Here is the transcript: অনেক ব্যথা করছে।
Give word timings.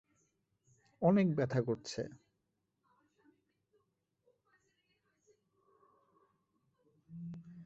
অনেক 1.01 1.27
ব্যথা 1.35 1.59
করছে। 1.61 2.01